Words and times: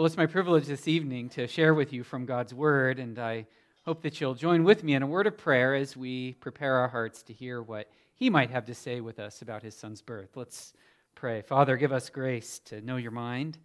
Well, 0.00 0.06
it's 0.06 0.16
my 0.16 0.24
privilege 0.24 0.64
this 0.64 0.88
evening 0.88 1.28
to 1.28 1.46
share 1.46 1.74
with 1.74 1.92
you 1.92 2.04
from 2.04 2.24
God's 2.24 2.54
Word, 2.54 2.98
and 2.98 3.18
I 3.18 3.46
hope 3.84 4.00
that 4.00 4.18
you'll 4.18 4.32
join 4.34 4.64
with 4.64 4.82
me 4.82 4.94
in 4.94 5.02
a 5.02 5.06
word 5.06 5.26
of 5.26 5.36
prayer 5.36 5.74
as 5.74 5.94
we 5.94 6.32
prepare 6.40 6.76
our 6.76 6.88
hearts 6.88 7.22
to 7.24 7.34
hear 7.34 7.60
what 7.60 7.86
He 8.14 8.30
might 8.30 8.48
have 8.48 8.64
to 8.64 8.74
say 8.74 9.02
with 9.02 9.18
us 9.18 9.42
about 9.42 9.62
His 9.62 9.74
Son's 9.74 10.00
birth. 10.00 10.30
Let's 10.36 10.72
pray. 11.14 11.42
Father, 11.42 11.76
give 11.76 11.92
us 11.92 12.08
grace 12.08 12.60
to 12.60 12.80
know 12.80 12.96
your 12.96 13.10
mind, 13.10 13.58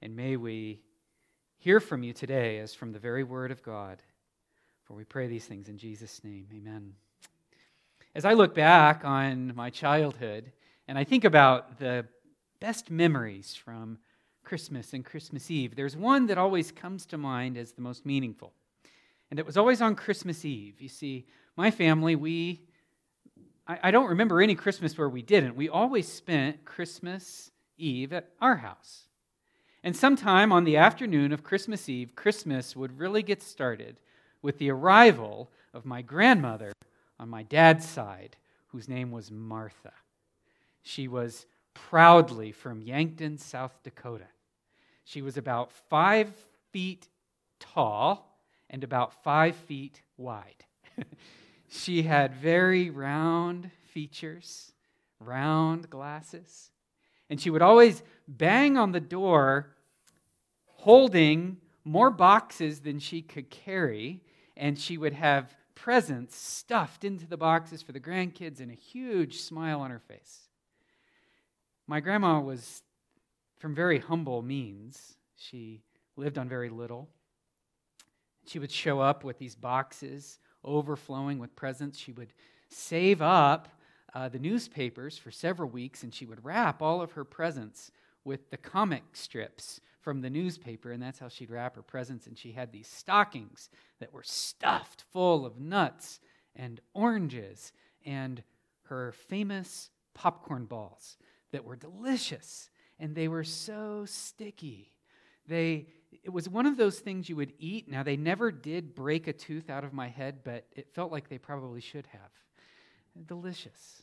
and 0.00 0.16
may 0.16 0.38
we 0.38 0.80
hear 1.58 1.78
from 1.78 2.02
you 2.02 2.14
today 2.14 2.58
as 2.58 2.72
from 2.72 2.92
the 2.92 2.98
very 2.98 3.22
Word 3.22 3.50
of 3.50 3.62
God. 3.62 4.00
For 4.84 4.94
we 4.94 5.04
pray 5.04 5.26
these 5.26 5.44
things 5.44 5.68
in 5.68 5.76
Jesus' 5.76 6.24
name. 6.24 6.46
Amen. 6.56 6.94
As 8.14 8.24
I 8.24 8.32
look 8.32 8.54
back 8.54 9.04
on 9.04 9.54
my 9.54 9.68
childhood, 9.68 10.52
and 10.88 10.96
I 10.96 11.04
think 11.04 11.24
about 11.24 11.78
the 11.78 12.06
best 12.60 12.90
memories 12.90 13.54
from 13.54 13.98
Christmas 14.46 14.92
and 14.92 15.04
Christmas 15.04 15.50
Eve, 15.50 15.74
there's 15.74 15.96
one 15.96 16.26
that 16.26 16.38
always 16.38 16.70
comes 16.70 17.04
to 17.06 17.18
mind 17.18 17.58
as 17.58 17.72
the 17.72 17.82
most 17.82 18.06
meaningful. 18.06 18.52
And 19.28 19.40
it 19.40 19.44
was 19.44 19.56
always 19.56 19.82
on 19.82 19.96
Christmas 19.96 20.44
Eve. 20.44 20.80
You 20.80 20.88
see, 20.88 21.26
my 21.56 21.72
family, 21.72 22.14
we, 22.14 22.60
I, 23.66 23.78
I 23.82 23.90
don't 23.90 24.08
remember 24.08 24.40
any 24.40 24.54
Christmas 24.54 24.96
where 24.96 25.08
we 25.08 25.20
didn't. 25.20 25.56
We 25.56 25.68
always 25.68 26.06
spent 26.06 26.64
Christmas 26.64 27.50
Eve 27.76 28.12
at 28.12 28.28
our 28.40 28.54
house. 28.54 29.08
And 29.82 29.96
sometime 29.96 30.52
on 30.52 30.62
the 30.62 30.76
afternoon 30.76 31.32
of 31.32 31.42
Christmas 31.42 31.88
Eve, 31.88 32.14
Christmas 32.14 32.76
would 32.76 33.00
really 33.00 33.24
get 33.24 33.42
started 33.42 33.96
with 34.42 34.58
the 34.58 34.70
arrival 34.70 35.50
of 35.74 35.84
my 35.84 36.02
grandmother 36.02 36.72
on 37.18 37.28
my 37.28 37.42
dad's 37.42 37.88
side, 37.88 38.36
whose 38.68 38.88
name 38.88 39.10
was 39.10 39.28
Martha. 39.28 39.92
She 40.82 41.08
was 41.08 41.46
proudly 41.74 42.52
from 42.52 42.80
Yankton, 42.80 43.38
South 43.38 43.82
Dakota. 43.82 44.26
She 45.06 45.22
was 45.22 45.36
about 45.36 45.70
five 45.70 46.34
feet 46.72 47.08
tall 47.60 48.40
and 48.68 48.82
about 48.82 49.22
five 49.22 49.54
feet 49.54 50.02
wide. 50.16 50.64
she 51.68 52.02
had 52.02 52.34
very 52.34 52.90
round 52.90 53.70
features, 53.92 54.72
round 55.20 55.88
glasses, 55.88 56.72
and 57.30 57.40
she 57.40 57.50
would 57.50 57.62
always 57.62 58.02
bang 58.26 58.76
on 58.76 58.90
the 58.90 59.00
door 59.00 59.76
holding 60.64 61.58
more 61.84 62.10
boxes 62.10 62.80
than 62.80 62.98
she 62.98 63.22
could 63.22 63.48
carry, 63.48 64.24
and 64.56 64.76
she 64.76 64.98
would 64.98 65.12
have 65.12 65.54
presents 65.76 66.34
stuffed 66.34 67.04
into 67.04 67.28
the 67.28 67.36
boxes 67.36 67.80
for 67.80 67.92
the 67.92 68.00
grandkids 68.00 68.58
and 68.58 68.72
a 68.72 68.74
huge 68.74 69.38
smile 69.38 69.80
on 69.82 69.92
her 69.92 70.00
face. 70.00 70.48
My 71.86 72.00
grandma 72.00 72.40
was 72.40 72.82
from 73.66 73.74
very 73.74 73.98
humble 73.98 74.42
means. 74.42 75.16
She 75.34 75.82
lived 76.14 76.38
on 76.38 76.48
very 76.48 76.70
little. 76.70 77.08
She 78.46 78.60
would 78.60 78.70
show 78.70 79.00
up 79.00 79.24
with 79.24 79.40
these 79.40 79.56
boxes 79.56 80.38
overflowing 80.62 81.40
with 81.40 81.56
presents. 81.56 81.98
She 81.98 82.12
would 82.12 82.32
save 82.68 83.20
up 83.20 83.66
uh, 84.14 84.28
the 84.28 84.38
newspapers 84.38 85.18
for 85.18 85.32
several 85.32 85.68
weeks 85.68 86.04
and 86.04 86.14
she 86.14 86.26
would 86.26 86.44
wrap 86.44 86.80
all 86.80 87.02
of 87.02 87.10
her 87.10 87.24
presents 87.24 87.90
with 88.22 88.50
the 88.50 88.56
comic 88.56 89.02
strips 89.14 89.80
from 90.00 90.20
the 90.20 90.30
newspaper, 90.30 90.92
and 90.92 91.02
that's 91.02 91.18
how 91.18 91.26
she'd 91.26 91.50
wrap 91.50 91.74
her 91.74 91.82
presents. 91.82 92.28
And 92.28 92.38
she 92.38 92.52
had 92.52 92.70
these 92.70 92.86
stockings 92.86 93.68
that 93.98 94.12
were 94.12 94.22
stuffed 94.22 95.02
full 95.12 95.44
of 95.44 95.58
nuts 95.58 96.20
and 96.54 96.80
oranges 96.94 97.72
and 98.04 98.44
her 98.84 99.10
famous 99.10 99.90
popcorn 100.14 100.66
balls 100.66 101.16
that 101.50 101.64
were 101.64 101.74
delicious 101.74 102.70
and 102.98 103.14
they 103.14 103.28
were 103.28 103.44
so 103.44 104.04
sticky. 104.06 104.92
They, 105.46 105.86
it 106.24 106.30
was 106.30 106.48
one 106.48 106.66
of 106.66 106.76
those 106.76 106.98
things 106.98 107.28
you 107.28 107.36
would 107.36 107.52
eat. 107.58 107.90
Now, 107.90 108.02
they 108.02 108.16
never 108.16 108.50
did 108.50 108.94
break 108.94 109.26
a 109.26 109.32
tooth 109.32 109.70
out 109.70 109.84
of 109.84 109.92
my 109.92 110.08
head, 110.08 110.40
but 110.44 110.66
it 110.72 110.94
felt 110.94 111.12
like 111.12 111.28
they 111.28 111.38
probably 111.38 111.80
should 111.80 112.06
have. 112.06 113.26
Delicious. 113.26 114.02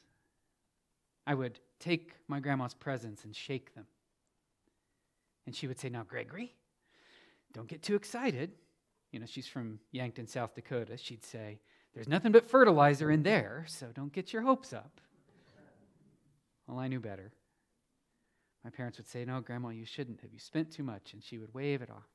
I 1.25 1.33
would 1.33 1.59
take 1.79 2.13
my 2.27 2.39
grandma's 2.39 2.73
presents 2.73 3.23
and 3.25 3.35
shake 3.35 3.73
them. 3.75 3.85
And 5.45 5.55
she 5.55 5.67
would 5.67 5.79
say, 5.79 5.89
Now, 5.89 6.03
Gregory, 6.03 6.55
don't 7.53 7.67
get 7.67 7.83
too 7.83 7.95
excited. 7.95 8.51
You 9.11 9.19
know, 9.19 9.25
she's 9.25 9.47
from 9.47 9.79
Yankton, 9.91 10.27
South 10.27 10.55
Dakota. 10.55 10.97
She'd 10.97 11.23
say, 11.23 11.59
There's 11.93 12.07
nothing 12.07 12.31
but 12.31 12.49
fertilizer 12.49 13.11
in 13.11 13.23
there, 13.23 13.65
so 13.67 13.87
don't 13.93 14.11
get 14.11 14.33
your 14.33 14.41
hopes 14.41 14.73
up. 14.73 15.01
Well, 16.67 16.79
I 16.79 16.87
knew 16.87 16.99
better. 16.99 17.31
My 18.63 18.69
parents 18.69 18.97
would 18.97 19.07
say, 19.07 19.25
No, 19.25 19.41
Grandma, 19.41 19.69
you 19.69 19.85
shouldn't 19.85 20.21
have. 20.21 20.31
You 20.31 20.39
spent 20.39 20.71
too 20.71 20.83
much. 20.83 21.13
And 21.13 21.23
she 21.23 21.37
would 21.37 21.53
wave 21.53 21.81
it 21.81 21.89
off. 21.89 22.07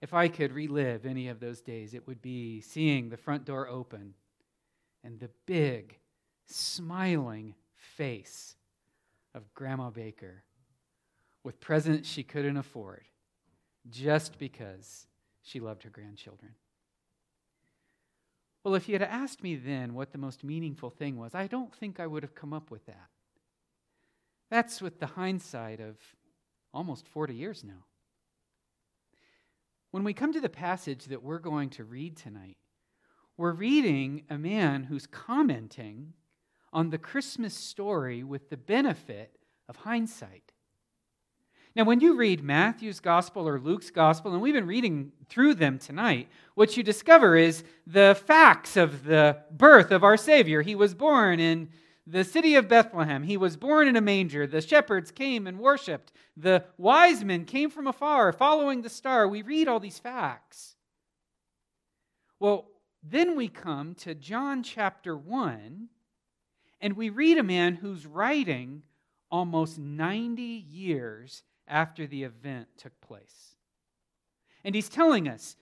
If 0.00 0.14
I 0.14 0.28
could 0.28 0.52
relive 0.52 1.04
any 1.04 1.28
of 1.28 1.40
those 1.40 1.60
days, 1.60 1.92
it 1.92 2.06
would 2.06 2.22
be 2.22 2.60
seeing 2.62 3.10
the 3.10 3.18
front 3.18 3.44
door 3.44 3.68
open 3.68 4.14
and 5.04 5.20
the 5.20 5.30
big, 5.46 5.98
smiling 6.46 7.54
face 7.74 8.56
of 9.34 9.52
Grandma 9.54 9.90
Baker 9.90 10.42
with 11.44 11.60
presents 11.60 12.08
she 12.08 12.22
couldn't 12.22 12.56
afford 12.56 13.04
just 13.90 14.38
because 14.38 15.06
she 15.42 15.60
loved 15.60 15.82
her 15.82 15.90
grandchildren. 15.90 16.52
Well, 18.64 18.74
if 18.74 18.88
you 18.88 18.94
had 18.94 19.02
asked 19.02 19.42
me 19.42 19.56
then 19.56 19.94
what 19.94 20.12
the 20.12 20.18
most 20.18 20.44
meaningful 20.44 20.90
thing 20.90 21.16
was, 21.16 21.34
I 21.34 21.46
don't 21.46 21.74
think 21.74 21.98
I 21.98 22.06
would 22.06 22.22
have 22.22 22.34
come 22.34 22.52
up 22.52 22.70
with 22.70 22.84
that. 22.86 23.08
That's 24.50 24.82
with 24.82 24.98
the 24.98 25.06
hindsight 25.06 25.80
of 25.80 25.96
almost 26.74 27.06
40 27.06 27.34
years 27.34 27.62
now. 27.64 27.84
When 29.92 30.04
we 30.04 30.12
come 30.12 30.32
to 30.32 30.40
the 30.40 30.48
passage 30.48 31.06
that 31.06 31.22
we're 31.22 31.38
going 31.38 31.70
to 31.70 31.84
read 31.84 32.16
tonight, 32.16 32.56
we're 33.36 33.52
reading 33.52 34.24
a 34.28 34.38
man 34.38 34.84
who's 34.84 35.06
commenting 35.06 36.12
on 36.72 36.90
the 36.90 36.98
Christmas 36.98 37.54
story 37.54 38.22
with 38.22 38.50
the 38.50 38.56
benefit 38.56 39.38
of 39.68 39.76
hindsight. 39.76 40.52
Now, 41.76 41.84
when 41.84 42.00
you 42.00 42.16
read 42.16 42.42
Matthew's 42.42 42.98
gospel 42.98 43.48
or 43.48 43.60
Luke's 43.60 43.90
gospel, 43.90 44.32
and 44.32 44.42
we've 44.42 44.54
been 44.54 44.66
reading 44.66 45.12
through 45.28 45.54
them 45.54 45.78
tonight, 45.78 46.28
what 46.54 46.76
you 46.76 46.82
discover 46.82 47.36
is 47.36 47.62
the 47.86 48.20
facts 48.26 48.76
of 48.76 49.04
the 49.04 49.38
birth 49.52 49.92
of 49.92 50.02
our 50.02 50.16
Savior. 50.16 50.62
He 50.62 50.74
was 50.74 50.94
born 50.94 51.38
in 51.38 51.68
the 52.06 52.24
city 52.24 52.54
of 52.54 52.68
Bethlehem. 52.68 53.22
He 53.22 53.36
was 53.36 53.56
born 53.56 53.88
in 53.88 53.96
a 53.96 54.00
manger. 54.00 54.46
The 54.46 54.60
shepherds 54.60 55.10
came 55.10 55.46
and 55.46 55.58
worshiped. 55.58 56.12
The 56.36 56.64
wise 56.76 57.24
men 57.24 57.44
came 57.44 57.70
from 57.70 57.86
afar, 57.86 58.32
following 58.32 58.82
the 58.82 58.88
star. 58.88 59.28
We 59.28 59.42
read 59.42 59.68
all 59.68 59.80
these 59.80 59.98
facts. 59.98 60.76
Well, 62.38 62.68
then 63.02 63.36
we 63.36 63.48
come 63.48 63.94
to 63.96 64.14
John 64.14 64.62
chapter 64.62 65.16
1, 65.16 65.88
and 66.80 66.96
we 66.96 67.10
read 67.10 67.38
a 67.38 67.42
man 67.42 67.76
who's 67.76 68.06
writing 68.06 68.82
almost 69.30 69.78
90 69.78 70.42
years 70.42 71.42
after 71.68 72.06
the 72.06 72.24
event 72.24 72.68
took 72.76 72.98
place. 73.00 73.56
And 74.64 74.74
he's 74.74 74.88
telling 74.88 75.28
us 75.28 75.56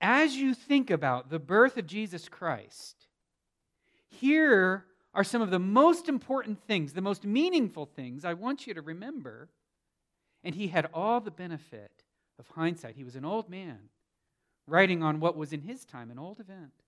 as 0.00 0.36
you 0.36 0.52
think 0.54 0.90
about 0.90 1.30
the 1.30 1.38
birth 1.38 1.76
of 1.78 1.86
Jesus 1.86 2.28
Christ, 2.28 3.06
here 4.08 4.84
are 5.16 5.24
some 5.24 5.40
of 5.40 5.50
the 5.50 5.58
most 5.58 6.10
important 6.10 6.62
things, 6.66 6.92
the 6.92 7.00
most 7.00 7.24
meaningful 7.24 7.86
things 7.86 8.22
I 8.22 8.34
want 8.34 8.66
you 8.66 8.74
to 8.74 8.82
remember. 8.82 9.48
And 10.44 10.54
he 10.54 10.68
had 10.68 10.90
all 10.92 11.20
the 11.20 11.30
benefit 11.30 12.04
of 12.38 12.46
hindsight. 12.48 12.96
He 12.96 13.02
was 13.02 13.16
an 13.16 13.24
old 13.24 13.48
man 13.48 13.78
writing 14.66 15.02
on 15.02 15.18
what 15.18 15.34
was 15.34 15.54
in 15.54 15.62
his 15.62 15.86
time 15.86 16.10
an 16.10 16.18
old 16.18 16.38
event. 16.38 16.82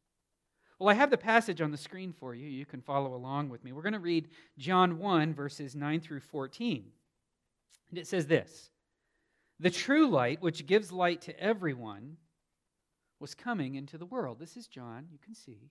Well, 0.78 0.90
I 0.90 0.94
have 0.94 1.10
the 1.10 1.16
passage 1.16 1.62
on 1.62 1.70
the 1.70 1.78
screen 1.78 2.12
for 2.12 2.34
you. 2.34 2.46
You 2.46 2.66
can 2.66 2.82
follow 2.82 3.14
along 3.14 3.48
with 3.48 3.64
me. 3.64 3.72
We're 3.72 3.82
going 3.82 3.94
to 3.94 3.98
read 3.98 4.28
John 4.58 4.98
1, 4.98 5.32
verses 5.32 5.74
9 5.74 6.00
through 6.00 6.20
14. 6.20 6.84
And 7.88 7.98
it 7.98 8.06
says 8.06 8.26
this 8.26 8.70
The 9.58 9.70
true 9.70 10.06
light, 10.06 10.42
which 10.42 10.66
gives 10.66 10.92
light 10.92 11.22
to 11.22 11.40
everyone, 11.40 12.18
was 13.20 13.34
coming 13.34 13.74
into 13.74 13.96
the 13.96 14.06
world. 14.06 14.38
This 14.38 14.56
is 14.58 14.66
John, 14.66 15.06
you 15.10 15.18
can 15.18 15.34
see 15.34 15.70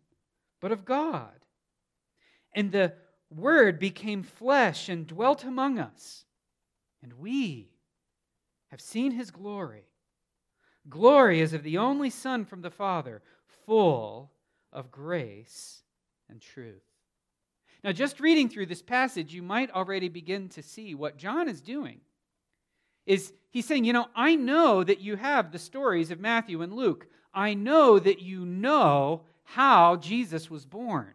but 0.61 0.71
of 0.71 0.85
God. 0.85 1.33
And 2.53 2.71
the 2.71 2.93
Word 3.29 3.79
became 3.79 4.23
flesh 4.23 4.89
and 4.89 5.07
dwelt 5.07 5.43
among 5.43 5.79
us, 5.79 6.25
and 7.01 7.13
we 7.13 7.69
have 8.69 8.81
seen 8.81 9.11
his 9.11 9.31
glory. 9.31 9.85
Glory 10.89 11.41
as 11.41 11.53
of 11.53 11.63
the 11.63 11.77
only 11.77 12.09
Son 12.09 12.43
from 12.43 12.61
the 12.61 12.71
Father, 12.71 13.21
full 13.65 14.31
of 14.73 14.91
grace 14.91 15.83
and 16.29 16.41
truth. 16.41 16.83
Now, 17.83 17.91
just 17.91 18.19
reading 18.19 18.49
through 18.49 18.67
this 18.67 18.81
passage, 18.81 19.33
you 19.33 19.41
might 19.41 19.71
already 19.71 20.09
begin 20.09 20.49
to 20.49 20.61
see 20.61 20.93
what 20.93 21.17
John 21.17 21.47
is 21.47 21.61
doing. 21.61 22.01
Is 23.05 23.33
he's 23.49 23.65
saying, 23.65 23.85
you 23.85 23.93
know, 23.93 24.07
I 24.15 24.35
know 24.35 24.83
that 24.83 24.99
you 24.99 25.15
have 25.15 25.51
the 25.51 25.59
stories 25.59 26.11
of 26.11 26.19
Matthew 26.19 26.61
and 26.61 26.73
Luke. 26.73 27.07
I 27.33 27.53
know 27.53 27.97
that 27.97 28.21
you 28.21 28.45
know 28.45 29.23
how 29.43 29.95
Jesus 29.97 30.49
was 30.49 30.65
born. 30.65 31.13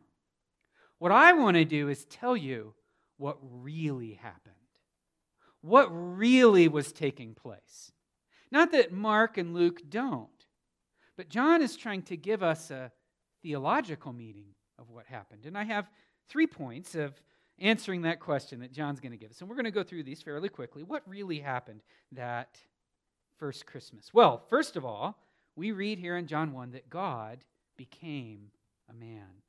What 0.99 1.13
I 1.13 1.33
want 1.33 1.57
to 1.57 1.65
do 1.65 1.89
is 1.89 2.05
tell 2.07 2.37
you 2.37 2.75
what 3.17 3.39
really 3.41 4.15
happened 4.15 4.57
what 5.67 5.89
really 5.91 6.69
was 6.69 6.93
taking 6.93 7.35
place. 7.35 7.91
Not 8.53 8.71
that 8.73 8.93
Mark 8.93 9.37
and 9.37 9.53
Luke 9.53 9.81
don't, 9.89 10.29
but 11.17 11.29
John 11.29 11.61
is 11.61 11.77
trying 11.77 12.03
to 12.03 12.17
give 12.17 12.43
us 12.43 12.71
a 12.71 12.93
theological 13.43 14.13
meaning 14.13 14.55
of 14.79 14.91
what 14.91 15.07
happened. 15.07 15.45
And 15.45 15.59
I 15.59 15.65
have 15.65 15.91
three 16.29 16.47
points 16.47 16.95
of 16.95 17.21
answering 17.59 18.03
that 18.03 18.21
question 18.21 18.61
that 18.61 18.73
John's 18.73 19.01
going 19.01 19.13
to 19.13 19.19
give 19.19 19.31
us. 19.31 19.41
And 19.41 19.49
we're 19.51 19.57
going 19.57 19.65
to 19.65 19.71
go 19.73 19.83
through 19.83 20.05
these 20.05 20.23
fairly 20.23 20.49
quickly. 20.49 20.85
What 20.85 21.09
really 21.09 21.41
happened 21.41 21.81
that 22.13 22.59
first 23.39 23.67
Christmas? 23.67 24.15
Well, 24.15 24.45
first 24.49 24.77
of 24.77 24.85
all, 24.85 25.19
we 25.57 25.73
read 25.73 25.99
here 25.99 26.17
in 26.17 26.27
John 26.29 26.53
1 26.53 26.73
that 26.73 26.91
God 26.91 27.39
became 27.77 28.51
a 28.91 28.95
man. 28.95 29.43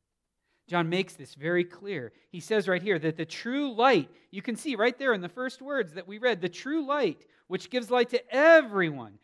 John 0.67 0.89
makes 0.89 1.13
this 1.13 1.33
very 1.33 1.63
clear. 1.63 2.11
He 2.29 2.41
says 2.41 2.67
right 2.67 2.81
here 2.81 2.99
that 2.99 3.15
the 3.15 3.25
true 3.25 3.73
light, 3.73 4.09
you 4.31 4.41
can 4.41 4.57
see 4.57 4.75
right 4.75 4.97
there 4.97 5.13
in 5.13 5.21
the 5.21 5.29
first 5.29 5.61
words 5.61 5.93
that 5.93 6.07
we 6.07 6.17
read, 6.17 6.41
the 6.41 6.49
true 6.49 6.85
light, 6.85 7.25
which 7.47 7.69
gives 7.69 7.89
light 7.89 8.09
to 8.09 8.35
everyone. 8.35 9.17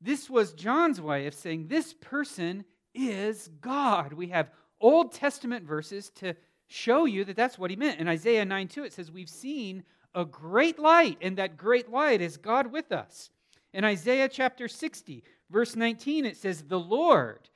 This 0.00 0.30
was 0.30 0.52
John's 0.52 1.00
way 1.00 1.26
of 1.26 1.34
saying 1.34 1.66
this 1.66 1.94
person 1.94 2.64
is 2.94 3.48
God. 3.60 4.12
We 4.12 4.28
have 4.28 4.50
Old 4.80 5.12
Testament 5.12 5.64
verses 5.64 6.10
to 6.16 6.34
show 6.68 7.04
you 7.04 7.24
that 7.24 7.36
that's 7.36 7.58
what 7.58 7.70
he 7.70 7.76
meant. 7.76 8.00
In 8.00 8.08
Isaiah 8.08 8.44
9 8.44 8.68
2, 8.68 8.84
it 8.84 8.92
says, 8.92 9.10
We've 9.10 9.28
seen 9.28 9.82
a 10.14 10.24
great 10.24 10.78
light, 10.78 11.18
and 11.20 11.38
that 11.38 11.56
great 11.56 11.90
light 11.90 12.20
is 12.20 12.36
God 12.36 12.70
with 12.70 12.92
us. 12.92 13.30
In 13.72 13.84
Isaiah 13.84 14.28
chapter 14.28 14.68
60, 14.68 15.24
verse 15.50 15.76
19, 15.76 16.26
it 16.26 16.36
says, 16.36 16.62
The 16.62 16.78
Lord, 16.78 17.48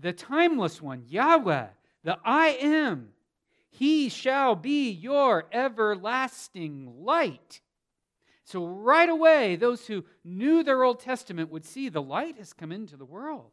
the 0.00 0.12
timeless 0.12 0.80
one, 0.80 1.04
Yahweh, 1.08 1.66
the 2.04 2.18
I 2.24 2.48
am. 2.60 3.10
He 3.70 4.08
shall 4.08 4.54
be 4.54 4.90
your 4.90 5.46
everlasting 5.52 7.04
light. 7.04 7.60
So, 8.44 8.64
right 8.64 9.08
away, 9.08 9.56
those 9.56 9.86
who 9.86 10.04
knew 10.24 10.62
their 10.62 10.82
Old 10.82 11.00
Testament 11.00 11.50
would 11.50 11.66
see 11.66 11.88
the 11.88 12.00
light 12.00 12.38
has 12.38 12.52
come 12.52 12.72
into 12.72 12.96
the 12.96 13.04
world. 13.04 13.50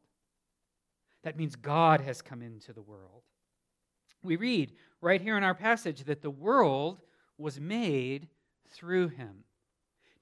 That 1.23 1.37
means 1.37 1.55
God 1.55 2.01
has 2.01 2.21
come 2.21 2.41
into 2.41 2.71
the 2.71 2.81
world. 2.81 3.23
We 4.23 4.37
read 4.37 4.73
right 5.01 5.21
here 5.21 5.37
in 5.37 5.43
our 5.43 5.53
passage 5.53 6.05
that 6.05 6.21
the 6.21 6.29
world 6.29 7.01
was 7.37 7.59
made 7.59 8.29
through 8.69 9.09
him. 9.09 9.43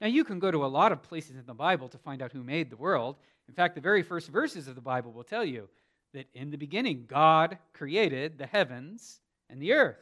Now, 0.00 0.08
you 0.08 0.24
can 0.24 0.38
go 0.38 0.50
to 0.50 0.64
a 0.64 0.66
lot 0.66 0.92
of 0.92 1.02
places 1.02 1.36
in 1.36 1.46
the 1.46 1.54
Bible 1.54 1.88
to 1.88 1.98
find 1.98 2.20
out 2.20 2.32
who 2.32 2.42
made 2.42 2.68
the 2.68 2.76
world. 2.76 3.16
In 3.48 3.54
fact, 3.54 3.74
the 3.74 3.80
very 3.80 4.02
first 4.02 4.28
verses 4.28 4.66
of 4.66 4.74
the 4.74 4.80
Bible 4.80 5.12
will 5.12 5.24
tell 5.24 5.44
you 5.44 5.68
that 6.14 6.26
in 6.32 6.50
the 6.50 6.56
beginning 6.56 7.04
God 7.06 7.58
created 7.72 8.38
the 8.38 8.46
heavens 8.46 9.20
and 9.50 9.60
the 9.60 9.74
earth. 9.74 9.98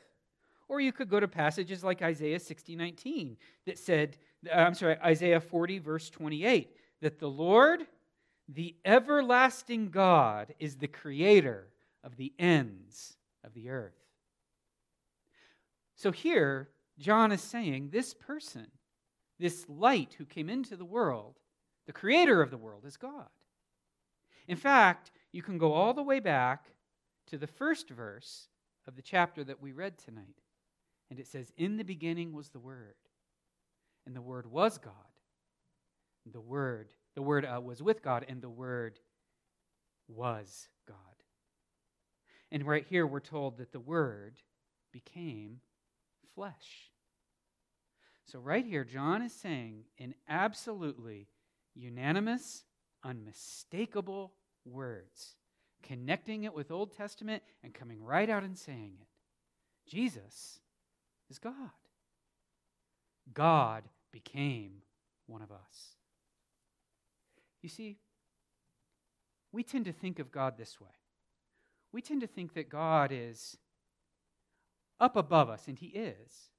Or 0.68 0.80
you 0.80 0.92
could 0.92 1.10
go 1.10 1.20
to 1.20 1.28
passages 1.28 1.82
like 1.82 2.00
Isaiah 2.00 2.38
60, 2.38 2.76
19 2.76 3.36
that 3.66 3.78
said, 3.78 4.16
uh, 4.50 4.54
I'm 4.54 4.74
sorry, 4.74 4.96
Isaiah 5.04 5.40
40, 5.40 5.80
verse 5.80 6.08
28, 6.08 6.76
that 7.00 7.18
the 7.18 7.28
Lord, 7.28 7.86
the 8.48 8.76
everlasting 8.84 9.90
God, 9.90 10.54
is 10.58 10.76
the 10.76 10.88
creator 10.88 11.66
of 12.04 12.16
the 12.16 12.32
ends 12.38 13.16
of 13.44 13.52
the 13.54 13.70
earth. 13.70 13.92
So 15.96 16.10
here, 16.10 16.68
John 16.98 17.32
is 17.32 17.40
saying 17.40 17.90
this 17.90 18.14
person, 18.14 18.68
this 19.38 19.66
light 19.68 20.14
who 20.18 20.24
came 20.24 20.48
into 20.48 20.76
the 20.76 20.84
world, 20.84 21.38
the 21.86 21.92
creator 21.92 22.40
of 22.40 22.50
the 22.50 22.56
world, 22.56 22.84
is 22.86 22.96
God. 22.96 23.28
In 24.48 24.56
fact, 24.56 25.10
you 25.32 25.42
can 25.42 25.58
go 25.58 25.72
all 25.72 25.94
the 25.94 26.02
way 26.02 26.20
back 26.20 26.66
to 27.28 27.38
the 27.38 27.46
first 27.46 27.88
verse 27.88 28.48
of 28.86 28.96
the 28.96 29.02
chapter 29.02 29.42
that 29.44 29.62
we 29.62 29.72
read 29.72 29.98
tonight. 29.98 30.42
And 31.10 31.18
it 31.18 31.26
says, 31.26 31.52
In 31.56 31.76
the 31.76 31.84
beginning 31.84 32.32
was 32.32 32.50
the 32.50 32.58
Word, 32.58 32.94
and 34.06 34.14
the 34.14 34.22
Word 34.22 34.46
was 34.46 34.78
God. 34.78 34.92
The 36.30 36.40
Word, 36.40 36.92
the 37.14 37.22
Word 37.22 37.44
uh, 37.44 37.60
was 37.60 37.82
with 37.82 38.02
God, 38.02 38.24
and 38.28 38.40
the 38.40 38.50
Word 38.50 39.00
was 40.08 40.68
God. 40.86 40.96
And 42.50 42.66
right 42.66 42.86
here 42.86 43.06
we're 43.06 43.20
told 43.20 43.58
that 43.58 43.72
the 43.72 43.80
Word 43.80 44.36
became 44.92 45.60
flesh. 46.34 46.90
So, 48.26 48.38
right 48.38 48.64
here, 48.64 48.84
John 48.84 49.20
is 49.22 49.32
saying 49.32 49.84
in 49.98 50.14
absolutely 50.28 51.28
unanimous, 51.74 52.64
unmistakable 53.04 54.32
words, 54.64 55.36
connecting 55.82 56.44
it 56.44 56.54
with 56.54 56.70
Old 56.70 56.96
Testament 56.96 57.42
and 57.62 57.74
coming 57.74 58.02
right 58.02 58.28
out 58.28 58.42
and 58.42 58.56
saying 58.56 58.94
it. 59.00 59.08
Jesus 59.90 60.60
is 61.30 61.38
God. 61.38 61.54
God 63.32 63.84
became 64.12 64.82
one 65.26 65.42
of 65.42 65.50
us. 65.50 65.96
You 67.62 67.68
see, 67.68 67.98
we 69.52 69.62
tend 69.62 69.84
to 69.84 69.92
think 69.92 70.18
of 70.18 70.32
God 70.32 70.56
this 70.56 70.80
way. 70.80 70.88
We 71.92 72.02
tend 72.02 72.22
to 72.22 72.26
think 72.26 72.54
that 72.54 72.68
God 72.68 73.10
is 73.12 73.56
up 74.98 75.16
above 75.16 75.50
us, 75.50 75.68
and 75.68 75.78
He 75.78 75.88
is. 75.88 76.50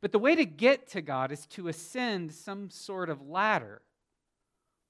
But 0.00 0.12
the 0.12 0.18
way 0.18 0.34
to 0.34 0.44
get 0.44 0.88
to 0.88 1.00
God 1.00 1.32
is 1.32 1.46
to 1.48 1.68
ascend 1.68 2.32
some 2.32 2.70
sort 2.70 3.10
of 3.10 3.28
ladder 3.28 3.82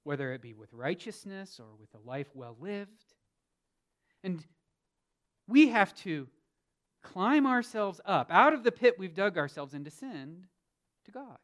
whether 0.05 0.33
it 0.33 0.43
be 0.43 0.55
with 0.55 0.73
righteousness 0.73 1.61
or 1.61 1.67
with 1.79 1.95
a 1.95 2.09
life 2.09 2.29
well 2.35 2.57
lived. 2.61 3.15
And 4.25 4.45
we 5.47 5.69
have 5.69 5.95
to 5.97 6.29
climb 7.03 7.47
ourselves 7.47 8.01
up 8.05 8.31
out 8.31 8.53
of 8.53 8.63
the 8.63 8.73
pit 8.73 8.97
we've 8.99 9.15
dug 9.15 9.39
ourselves 9.39 9.75
and 9.75 9.91
sin 9.93 10.47
to 11.05 11.11
God. 11.11 11.39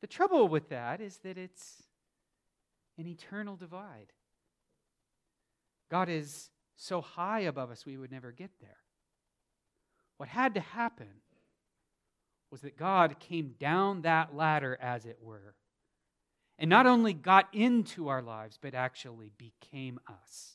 The 0.00 0.06
trouble 0.06 0.48
with 0.48 0.68
that 0.70 1.00
is 1.00 1.18
that 1.18 1.38
it's 1.38 1.82
an 2.98 3.06
eternal 3.06 3.56
divide. 3.56 4.12
God 5.90 6.08
is 6.08 6.50
so 6.76 7.00
high 7.00 7.40
above 7.40 7.70
us, 7.70 7.86
we 7.86 7.96
would 7.96 8.10
never 8.10 8.32
get 8.32 8.50
there. 8.60 8.78
What 10.16 10.28
had 10.28 10.54
to 10.54 10.60
happen 10.60 11.06
was 12.50 12.62
that 12.62 12.76
God 12.76 13.18
came 13.18 13.54
down 13.58 14.02
that 14.02 14.34
ladder, 14.34 14.78
as 14.80 15.06
it 15.06 15.18
were, 15.22 15.54
and 16.62 16.68
not 16.68 16.86
only 16.86 17.12
got 17.12 17.48
into 17.52 18.06
our 18.06 18.22
lives, 18.22 18.56
but 18.62 18.72
actually 18.72 19.32
became 19.36 19.98
us 20.08 20.54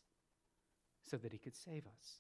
so 1.04 1.18
that 1.18 1.34
he 1.34 1.38
could 1.38 1.54
save 1.54 1.84
us. 1.86 2.20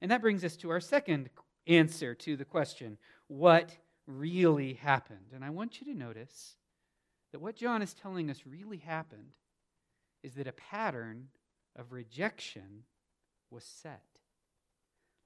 And 0.00 0.10
that 0.10 0.22
brings 0.22 0.42
us 0.42 0.56
to 0.56 0.70
our 0.70 0.80
second 0.80 1.28
answer 1.66 2.14
to 2.14 2.34
the 2.34 2.46
question 2.46 2.96
what 3.28 3.76
really 4.06 4.72
happened? 4.72 5.32
And 5.34 5.44
I 5.44 5.50
want 5.50 5.82
you 5.82 5.92
to 5.92 5.98
notice 5.98 6.56
that 7.32 7.40
what 7.40 7.56
John 7.56 7.82
is 7.82 7.92
telling 7.92 8.30
us 8.30 8.40
really 8.46 8.78
happened 8.78 9.34
is 10.22 10.32
that 10.36 10.46
a 10.46 10.52
pattern 10.52 11.28
of 11.76 11.92
rejection 11.92 12.84
was 13.50 13.64
set. 13.64 14.02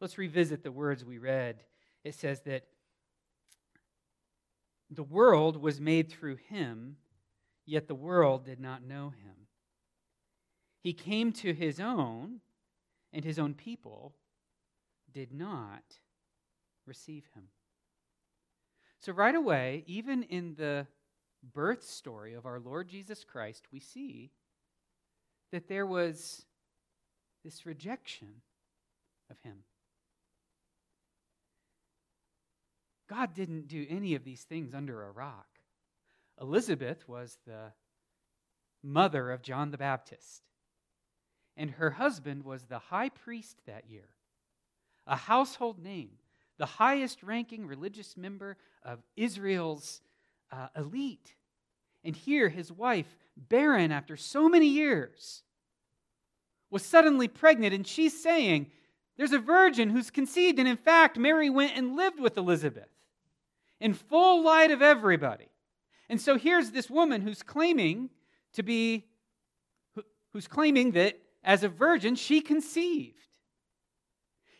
Let's 0.01 0.19
revisit 0.19 0.65
the 0.65 0.73
words 0.73 1.05
we 1.05 1.19
read. 1.19 1.63
It 2.03 2.17
says 2.17 2.41
that 2.41 2.65
the 4.91 5.05
world 5.05 5.63
was 5.63 5.81
made 5.81 6.11
through 6.11 6.39
him 6.49 6.97
yet 7.67 7.89
the 7.89 7.95
world 7.95 8.45
did 8.45 8.61
not 8.61 8.83
know 8.83 9.11
him. 9.11 9.49
He 10.81 10.93
came 10.93 11.33
to 11.33 11.53
his 11.53 11.81
own, 11.81 12.41
and 13.13 13.25
his 13.25 13.39
own 13.39 13.55
people 13.55 14.15
did 15.13 15.33
not 15.33 15.83
receive 16.87 17.25
him. 17.35 17.49
So, 19.01 19.13
right 19.13 19.35
away, 19.35 19.85
even 19.87 20.23
in 20.23 20.55
the 20.55 20.87
birth 21.55 21.83
story 21.83 22.35
of 22.35 22.47
our 22.47 22.61
Lord 22.61 22.89
Jesus 22.89 23.25
Christ, 23.25 23.65
we 23.73 23.81
see 23.81 24.31
that 25.53 25.69
there 25.69 25.87
was 25.87 26.45
this 27.45 27.67
rejection 27.67 28.43
of 29.31 29.39
him. 29.41 29.59
God 33.09 33.35
didn't 33.35 33.69
do 33.69 33.87
any 33.89 34.15
of 34.15 34.25
these 34.25 34.43
things 34.43 34.75
under 34.75 35.03
a 35.03 35.11
rock. 35.11 35.47
Elizabeth 36.41 37.09
was 37.09 37.39
the 37.47 37.73
mother 38.83 39.31
of 39.31 39.43
John 39.43 39.71
the 39.71 39.79
Baptist, 39.79 40.43
and 41.57 41.71
her 41.73 41.91
husband 41.91 42.45
was 42.45 42.65
the 42.65 42.79
high 42.79 43.09
priest 43.09 43.63
that 43.67 43.89
year, 43.89 44.09
a 45.07 45.17
household 45.17 45.83
name, 45.83 46.11
the 46.59 46.67
highest 46.67 47.23
ranking 47.23 47.67
religious 47.67 48.17
member 48.17 48.57
of 48.83 49.01
Israel's 49.17 50.01
uh, 50.53 50.69
elite. 50.77 51.35
And 52.05 52.15
here, 52.15 52.49
his 52.49 52.71
wife, 52.71 53.17
barren 53.37 53.91
after 53.91 54.17
so 54.17 54.49
many 54.49 54.69
years, 54.69 55.43
was 56.71 56.85
suddenly 56.85 57.29
pregnant, 57.29 57.75
and 57.75 57.87
she's 57.87 58.21
saying, 58.23 58.71
There's 59.17 59.33
a 59.33 59.39
virgin 59.39 59.91
who's 59.91 60.11
conceived. 60.11 60.59
And 60.59 60.69
in 60.69 60.77
fact, 60.77 61.19
Mary 61.19 61.51
went 61.51 61.77
and 61.77 61.97
lived 61.97 62.21
with 62.21 62.37
Elizabeth 62.37 62.89
in 63.81 63.95
full 63.95 64.45
light 64.45 64.71
of 64.71 64.83
everybody. 64.83 65.49
And 66.09 66.21
so 66.21 66.37
here's 66.37 66.71
this 66.71 66.89
woman 66.89 67.23
who's 67.23 67.43
claiming 67.43 68.11
to 68.53 68.63
be, 68.63 69.07
who's 70.33 70.47
claiming 70.47 70.93
that 70.93 71.19
as 71.43 71.63
a 71.63 71.69
virgin, 71.69 72.15
she 72.15 72.41
conceived. 72.41 73.15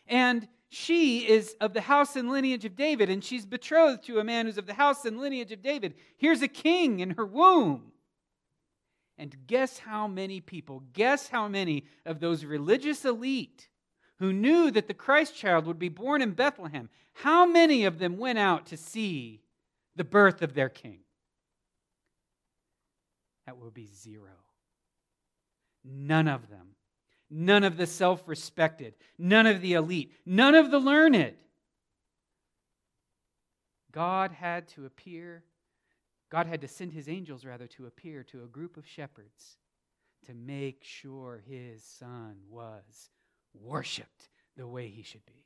And 0.07 0.47
she 0.69 1.27
is 1.27 1.55
of 1.61 1.73
the 1.73 1.81
house 1.81 2.15
and 2.15 2.29
lineage 2.29 2.65
of 2.65 2.75
David, 2.75 3.09
and 3.09 3.23
she's 3.23 3.45
betrothed 3.45 4.03
to 4.05 4.19
a 4.19 4.23
man 4.23 4.45
who's 4.45 4.57
of 4.57 4.67
the 4.67 4.73
house 4.73 5.05
and 5.05 5.19
lineage 5.19 5.51
of 5.51 5.61
David. 5.61 5.93
Here's 6.17 6.41
a 6.41 6.47
king 6.47 6.99
in 6.99 7.11
her 7.11 7.25
womb. 7.25 7.91
And 9.17 9.35
guess 9.47 9.79
how 9.79 10.07
many 10.07 10.41
people, 10.41 10.83
guess 10.93 11.29
how 11.29 11.47
many 11.47 11.85
of 12.05 12.19
those 12.19 12.45
religious 12.45 13.03
elite 13.03 13.67
who 14.19 14.33
knew 14.33 14.69
that 14.71 14.87
the 14.87 14.93
Christ 14.93 15.35
child 15.35 15.65
would 15.65 15.79
be 15.79 15.89
born 15.89 16.21
in 16.21 16.31
Bethlehem, 16.31 16.89
how 17.13 17.45
many 17.45 17.85
of 17.85 17.97
them 17.97 18.17
went 18.17 18.37
out 18.37 18.67
to 18.67 18.77
see 18.77 19.41
the 19.95 20.03
birth 20.03 20.41
of 20.41 20.53
their 20.53 20.69
king? 20.69 20.99
That 23.47 23.57
would 23.57 23.73
be 23.73 23.87
zero. 23.87 24.33
None 25.83 26.27
of 26.27 26.49
them 26.49 26.75
none 27.29 27.63
of 27.63 27.77
the 27.77 27.87
self 27.87 28.23
respected, 28.27 28.95
none 29.17 29.45
of 29.45 29.61
the 29.61 29.73
elite, 29.73 30.13
none 30.25 30.55
of 30.55 30.71
the 30.71 30.79
learned. 30.79 31.33
God 33.91 34.31
had 34.31 34.67
to 34.69 34.85
appear, 34.85 35.43
God 36.29 36.47
had 36.47 36.61
to 36.61 36.67
send 36.67 36.93
his 36.93 37.09
angels, 37.09 37.45
rather, 37.45 37.67
to 37.67 37.87
appear 37.87 38.23
to 38.25 38.43
a 38.43 38.47
group 38.47 38.77
of 38.77 38.87
shepherds 38.87 39.57
to 40.25 40.33
make 40.33 40.83
sure 40.83 41.41
his 41.47 41.83
son 41.83 42.35
was 42.49 43.09
worshiped 43.53 44.29
the 44.55 44.67
way 44.67 44.87
he 44.87 45.03
should 45.03 45.25
be. 45.25 45.45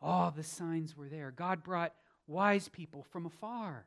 All 0.00 0.30
the 0.32 0.42
signs 0.42 0.96
were 0.96 1.08
there. 1.08 1.30
God 1.30 1.62
brought 1.62 1.94
wise 2.26 2.68
people 2.68 3.04
from 3.04 3.26
afar. 3.26 3.86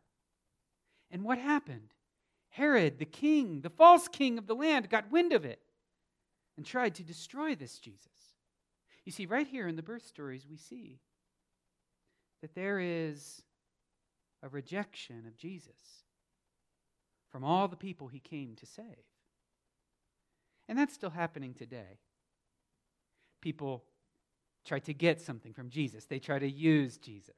And 1.12 1.24
what 1.24 1.38
happened? 1.38 1.94
Herod, 2.50 3.00
the 3.00 3.06
king, 3.06 3.62
the 3.62 3.70
false 3.70 4.08
king 4.08 4.38
of 4.38 4.48
the 4.48 4.56
land, 4.56 4.90
got 4.90 5.12
wind 5.12 5.34
of 5.34 5.46
it 5.46 5.60
and 6.58 6.66
tried 6.66 6.96
to 6.96 7.04
destroy 7.04 7.56
this 7.56 7.80
Jesus. 7.80 8.08
You 9.04 9.12
see, 9.12 9.26
right 9.26 9.48
here 9.48 9.68
in 9.68 9.76
the 9.76 9.84
birth 9.84 10.06
stories, 10.06 10.48
we 10.50 10.58
see 10.58 11.00
that 12.42 12.56
there 12.56 12.80
is 12.80 13.44
a 14.42 14.50
rejection 14.50 15.26
of 15.28 15.38
Jesus 15.38 16.04
from 17.30 17.44
all 17.44 17.68
the 17.68 17.76
people 17.76 18.08
he 18.08 18.20
came 18.20 18.56
to 18.56 18.66
save. 18.66 18.86
And 20.68 20.78
that's 20.78 20.94
still 20.94 21.10
happening 21.10 21.54
today. 21.54 22.00
People 23.42 23.84
try 24.66 24.80
to 24.80 24.94
get 24.94 25.22
something 25.22 25.54
from 25.54 25.70
Jesus, 25.70 26.06
they 26.06 26.20
try 26.20 26.40
to 26.40 26.50
use 26.50 26.98
Jesus. 26.98 27.36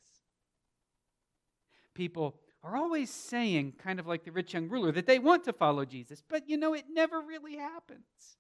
People 1.94 2.36
are 2.64 2.76
always 2.76 3.10
saying, 3.10 3.74
kind 3.78 4.00
of 4.00 4.08
like 4.08 4.24
the 4.24 4.32
rich 4.32 4.54
young 4.54 4.70
ruler, 4.70 4.92
that 4.92 5.06
they 5.06 5.20
want 5.20 5.44
to 5.46 5.54
follow 5.54 5.86
Jesus, 5.86 6.22
but 6.28 6.50
you 6.50 6.58
know, 6.58 6.74
it 6.74 6.86
never 6.92 7.22
really 7.22 7.56
happens. 7.56 8.38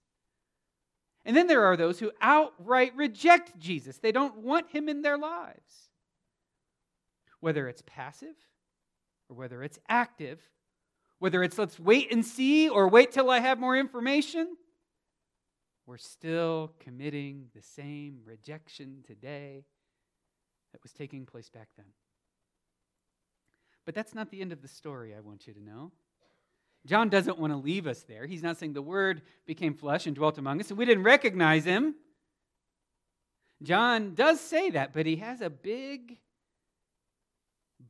And 1.25 1.35
then 1.35 1.47
there 1.47 1.65
are 1.65 1.77
those 1.77 1.99
who 1.99 2.11
outright 2.21 2.95
reject 2.95 3.57
Jesus, 3.59 3.97
they 3.97 4.11
don't 4.11 4.37
want 4.37 4.69
him 4.69 4.89
in 4.89 5.01
their 5.01 5.17
lives. 5.17 5.89
Whether 7.39 7.67
it's 7.67 7.83
passive 7.85 8.35
or 9.29 9.35
whether 9.35 9.61
it's 9.61 9.77
active, 9.87 10.39
whether 11.19 11.43
it's 11.43 11.57
let's 11.57 11.79
wait 11.79 12.11
and 12.11 12.25
see 12.25 12.69
or 12.69 12.87
wait 12.87 13.11
till 13.11 13.29
I 13.29 13.39
have 13.39 13.59
more 13.59 13.77
information, 13.77 14.55
we're 15.85 15.97
still 15.97 16.73
committing 16.79 17.47
the 17.55 17.61
same 17.61 18.19
rejection 18.25 19.03
today 19.05 19.65
that 20.73 20.83
was 20.83 20.91
taking 20.91 21.25
place 21.25 21.49
back 21.49 21.69
then. 21.77 21.85
But 23.87 23.95
that's 23.95 24.13
not 24.13 24.29
the 24.31 24.41
end 24.41 24.51
of 24.51 24.61
the 24.61 24.67
story, 24.67 25.15
I 25.15 25.21
want 25.21 25.47
you 25.47 25.53
to 25.53 25.63
know. 25.63 25.93
John 26.85 27.07
doesn't 27.07 27.39
want 27.39 27.53
to 27.53 27.57
leave 27.57 27.87
us 27.87 28.03
there. 28.03 28.25
He's 28.25 28.43
not 28.43 28.57
saying 28.57 28.73
the 28.73 28.81
Word 28.81 29.21
became 29.45 29.73
flesh 29.73 30.05
and 30.05 30.13
dwelt 30.13 30.37
among 30.37 30.59
us, 30.59 30.69
and 30.69 30.77
we 30.77 30.83
didn't 30.83 31.05
recognize 31.05 31.63
him. 31.63 31.95
John 33.63 34.13
does 34.13 34.41
say 34.41 34.71
that, 34.71 34.91
but 34.91 35.05
he 35.05 35.15
has 35.15 35.39
a 35.39 35.49
big 35.49 36.17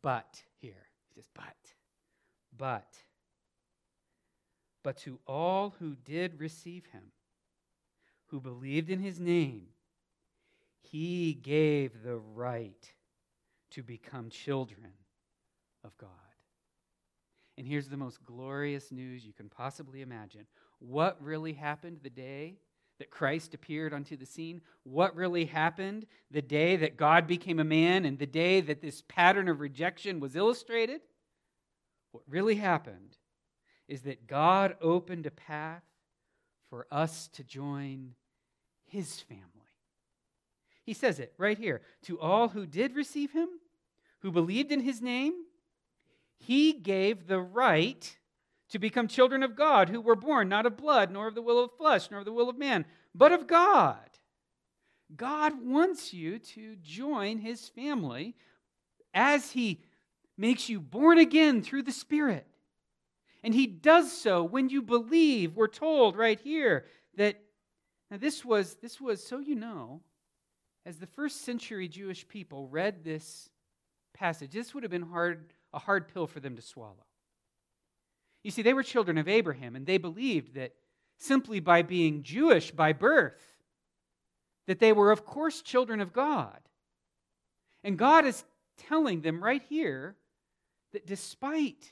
but 0.04 0.44
here. 0.60 0.86
He 1.08 1.16
says, 1.16 1.27
but, 1.34 1.56
but, 2.56 2.94
but 4.84 4.98
to 4.98 5.18
all 5.25 5.74
who 5.80 5.96
did 6.06 6.39
receive 6.39 6.86
him, 6.92 7.06
who 8.27 8.39
believed 8.39 8.92
in 8.92 9.00
his 9.00 9.20
name, 9.20 9.70
he 10.80 11.34
gave 11.34 12.04
the 12.04 12.18
right 12.18 12.94
to 13.72 13.82
become 13.82 14.30
children 14.30 14.92
of 15.88 15.98
God. 15.98 16.10
And 17.58 17.65
here's 17.65 17.88
the 17.88 17.98
most 17.98 18.24
glorious 18.24 18.91
news 18.91 19.25
you 19.25 19.34
can 19.34 19.50
possibly 19.50 20.01
imagine. 20.01 20.46
What 20.79 21.22
really 21.24 21.53
happened 21.53 22.00
the 22.03 22.10
day 22.12 22.60
that 23.00 23.10
Christ 23.10 23.53
appeared 23.56 23.94
onto 23.94 24.15
the 24.15 24.25
scene? 24.25 24.62
What 24.84 25.15
really 25.15 25.46
happened 25.46 26.06
the 26.29 26.41
day 26.41 26.75
that 26.75 26.98
God 26.98 27.25
became 27.25 27.60
a 27.60 27.63
man 27.63 28.06
and 28.06 28.20
the 28.20 28.27
day 28.27 28.62
that 28.62 28.82
this 28.82 29.01
pattern 29.08 29.48
of 29.48 29.60
rejection 29.60 30.20
was 30.20 30.36
illustrated? 30.36 31.01
What 32.12 32.24
really 32.27 32.56
happened 32.56 33.17
is 33.88 34.01
that 34.01 34.27
God 34.27 34.75
opened 34.82 35.25
a 35.25 35.32
path 35.32 35.84
for 36.70 36.86
us 36.91 37.27
to 37.29 37.44
join 37.44 38.13
his 38.86 39.22
family. 39.22 39.44
He 40.84 40.94
says 40.94 41.20
it 41.20 41.34
right 41.38 41.58
here 41.58 41.82
to 42.03 42.20
all 42.20 42.50
who 42.50 42.65
did 42.65 42.96
receive 42.96 43.32
him, 43.32 43.50
who 44.20 44.32
believed 44.32 44.72
in 44.72 44.82
his 44.82 45.01
name, 45.01 45.34
he 46.39 46.74
gave 46.74 47.27
the 47.27 47.39
right 47.39 48.17
to 48.70 48.79
become 48.79 49.08
children 49.08 49.44
of 49.44 49.56
God 49.56 49.89
who 49.89 50.01
were 50.01 50.15
born 50.15 50.50
not 50.50 50.65
of 50.65 50.77
blood, 50.77 51.12
nor 51.12 51.27
of 51.27 51.36
the 51.36 51.41
will 51.41 51.63
of 51.63 51.72
flesh, 51.77 52.10
nor 52.12 52.20
of 52.20 52.25
the 52.25 52.34
will 52.34 52.50
of 52.50 52.58
man, 52.58 52.86
but 53.15 53.32
of 53.32 53.48
God. 53.48 54.10
God 55.15 55.53
wants 55.65 56.13
you 56.13 56.39
to 56.39 56.75
join 56.77 57.38
his 57.38 57.70
family 57.70 58.36
as 59.13 59.51
he 59.51 59.82
makes 60.38 60.70
you 60.70 60.79
born 60.79 61.17
again 61.17 61.62
through 61.62 61.84
the 61.84 61.91
Spirit. 61.91 62.46
And 63.44 63.53
he 63.53 63.67
does 63.67 64.12
so 64.12 64.44
when 64.44 64.70
you 64.70 64.82
believe. 64.82 65.56
We're 65.56 65.67
told 65.67 66.17
right 66.17 66.39
here 66.39 66.86
that 67.15 67.39
now 68.12 68.17
this 68.17 68.44
was 68.44 68.75
this 68.75 69.00
was 69.00 69.25
so 69.25 69.39
you 69.39 69.56
know 69.56 70.01
as 70.86 70.98
the 70.98 71.08
first 71.08 71.41
century 71.41 71.88
Jewish 71.88 72.27
people 72.27 72.67
read 72.67 73.03
this 73.03 73.50
passage 74.13 74.51
this 74.51 74.74
would 74.74 74.84
have 74.84 74.91
been 74.91 75.01
hard 75.01 75.53
a 75.74 75.79
hard 75.79 76.07
pill 76.13 76.27
for 76.27 76.39
them 76.39 76.55
to 76.55 76.62
swallow. 76.62 77.05
You 78.43 78.51
see, 78.51 78.62
they 78.62 78.74
were 78.74 78.83
children 78.83 79.17
of 79.17 79.27
Abraham, 79.27 79.75
and 79.75 79.86
they 79.86 79.97
believed 79.97 80.55
that 80.55 80.74
simply 81.17 81.59
by 81.59 81.81
being 81.81 82.24
Jewish 82.24 82.71
by 82.71 82.93
birth, 82.93 83.41
that 84.67 84.79
they 84.79 84.93
were, 84.93 85.12
of 85.12 85.25
course, 85.25 85.62
children 85.62 86.00
of 86.00 86.13
God. 86.13 86.59
And 87.83 87.97
God 87.97 88.25
is 88.25 88.43
telling 88.77 89.21
them 89.21 89.43
right 89.43 89.63
here 89.69 90.15
that 90.93 91.07
despite 91.07 91.91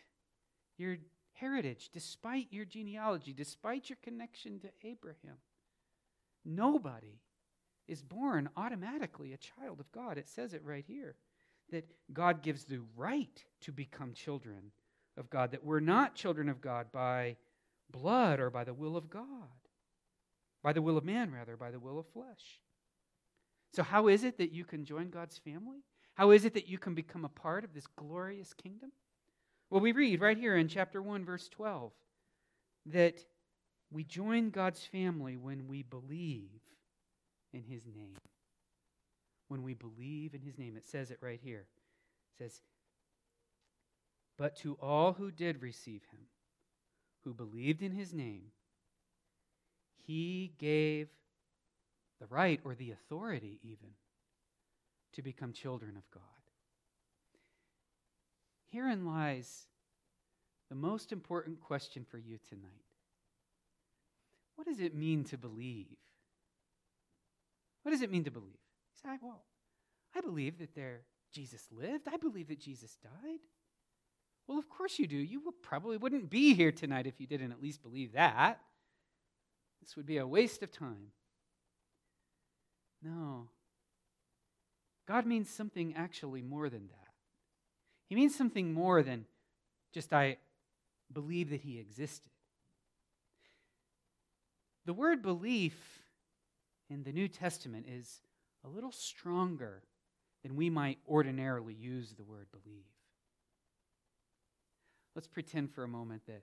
your 0.77 0.97
heritage, 1.33 1.89
despite 1.91 2.47
your 2.51 2.65
genealogy, 2.65 3.33
despite 3.33 3.89
your 3.89 3.97
connection 4.03 4.59
to 4.59 4.69
Abraham, 4.83 5.37
nobody 6.43 7.19
is 7.87 8.01
born 8.01 8.49
automatically 8.55 9.33
a 9.33 9.37
child 9.37 9.79
of 9.79 9.91
God. 9.91 10.17
It 10.17 10.27
says 10.27 10.53
it 10.53 10.63
right 10.63 10.85
here 10.87 11.15
that 11.71 11.85
God 12.13 12.41
gives 12.41 12.65
the 12.65 12.81
right 12.95 13.43
to 13.61 13.71
become 13.71 14.13
children 14.13 14.71
of 15.17 15.29
God, 15.29 15.51
that 15.51 15.63
we're 15.63 15.79
not 15.79 16.15
children 16.15 16.49
of 16.49 16.61
God 16.61 16.91
by 16.91 17.37
blood 17.91 18.39
or 18.39 18.49
by 18.49 18.63
the 18.63 18.73
will 18.73 18.97
of 18.97 19.09
God, 19.09 19.25
by 20.63 20.73
the 20.73 20.81
will 20.81 20.97
of 20.97 21.05
man, 21.05 21.31
rather, 21.31 21.55
by 21.55 21.71
the 21.71 21.79
will 21.79 21.99
of 21.99 22.07
flesh. 22.07 22.61
So, 23.73 23.83
how 23.83 24.07
is 24.07 24.23
it 24.23 24.37
that 24.37 24.51
you 24.51 24.65
can 24.65 24.85
join 24.85 25.09
God's 25.09 25.37
family? 25.37 25.83
How 26.13 26.31
is 26.31 26.45
it 26.45 26.53
that 26.53 26.69
you 26.69 26.77
can 26.77 26.95
become 26.95 27.25
a 27.25 27.29
part 27.29 27.63
of 27.63 27.73
this 27.73 27.87
glorious 27.97 28.53
kingdom? 28.53 28.91
Well, 29.69 29.81
we 29.81 29.91
read 29.91 30.21
right 30.21 30.37
here 30.37 30.55
in 30.55 30.67
chapter 30.67 31.01
1, 31.01 31.25
verse 31.25 31.49
12, 31.49 31.91
that 32.87 33.19
we 33.91 34.03
join 34.03 34.49
God's 34.49 34.85
family 34.85 35.35
when 35.35 35.67
we 35.67 35.81
believe 35.81 36.61
in 37.53 37.63
his 37.63 37.83
name 37.85 38.15
when 39.47 39.63
we 39.63 39.73
believe 39.73 40.33
in 40.33 40.41
his 40.41 40.57
name. 40.57 40.75
It 40.75 40.85
says 40.85 41.11
it 41.11 41.19
right 41.21 41.39
here. 41.41 41.65
It 42.31 42.43
says, 42.43 42.61
But 44.37 44.55
to 44.57 44.77
all 44.81 45.13
who 45.13 45.31
did 45.31 45.61
receive 45.61 46.01
him, 46.11 46.21
who 47.23 47.33
believed 47.33 47.81
in 47.81 47.91
his 47.91 48.13
name, 48.13 48.51
he 49.95 50.53
gave 50.57 51.07
the 52.19 52.27
right 52.27 52.59
or 52.63 52.75
the 52.75 52.91
authority 52.91 53.59
even 53.63 53.89
to 55.13 55.21
become 55.21 55.53
children 55.53 55.95
of 55.97 56.09
God. 56.11 56.21
herein 58.67 59.05
lies 59.05 59.67
the 60.69 60.75
most 60.75 61.11
important 61.11 61.59
question 61.61 62.03
for 62.03 62.17
you 62.17 62.37
tonight. 62.49 62.85
What 64.55 64.67
does 64.67 64.79
it 64.79 64.95
mean 64.95 65.23
to 65.25 65.37
believe? 65.37 65.97
What 67.83 67.91
does 67.91 68.01
it 68.01 68.11
mean 68.11 68.23
to 68.23 68.31
believe? 68.31 68.64
You 68.95 69.09
say, 69.09 69.17
well, 69.21 69.43
I 70.15 70.21
believe 70.21 70.59
that 70.59 70.75
there 70.75 71.01
Jesus 71.33 71.67
lived. 71.71 72.07
I 72.11 72.17
believe 72.17 72.47
that 72.47 72.59
Jesus 72.59 72.97
died. 73.03 73.39
Well, 74.47 74.59
of 74.59 74.69
course 74.69 74.99
you 74.99 75.07
do. 75.07 75.17
You 75.17 75.53
probably 75.61 75.97
wouldn't 75.97 76.29
be 76.29 76.53
here 76.53 76.71
tonight 76.71 77.07
if 77.07 77.19
you 77.19 77.27
didn't 77.27 77.51
at 77.51 77.61
least 77.61 77.81
believe 77.81 78.13
that. 78.13 78.59
This 79.81 79.95
would 79.95 80.05
be 80.05 80.17
a 80.17 80.27
waste 80.27 80.63
of 80.63 80.71
time. 80.71 81.11
No. 83.03 83.49
God 85.07 85.25
means 85.25 85.49
something 85.49 85.93
actually 85.95 86.41
more 86.41 86.69
than 86.69 86.87
that. 86.87 87.13
He 88.07 88.15
means 88.15 88.35
something 88.35 88.73
more 88.73 89.03
than 89.03 89.25
just 89.93 90.13
I 90.13 90.37
believe 91.11 91.49
that 91.49 91.61
he 91.61 91.79
existed. 91.79 92.31
The 94.85 94.93
word 94.93 95.21
belief 95.21 96.03
in 96.89 97.03
the 97.03 97.11
New 97.11 97.27
Testament 97.27 97.87
is 97.89 98.21
a 98.65 98.69
little 98.69 98.91
stronger 98.91 99.83
than 100.43 100.55
we 100.55 100.69
might 100.69 100.99
ordinarily 101.07 101.73
use 101.73 102.13
the 102.13 102.23
word 102.23 102.47
believe. 102.51 102.85
Let's 105.15 105.27
pretend 105.27 105.71
for 105.71 105.83
a 105.83 105.87
moment 105.87 106.23
that 106.27 106.41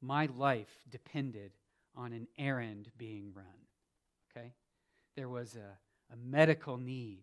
my 0.00 0.26
life 0.36 0.84
depended 0.88 1.52
on 1.96 2.12
an 2.12 2.28
errand 2.38 2.90
being 2.96 3.32
run. 3.34 3.46
Okay? 4.30 4.52
There 5.16 5.28
was 5.28 5.56
a, 5.56 6.12
a 6.12 6.16
medical 6.16 6.76
need, 6.76 7.22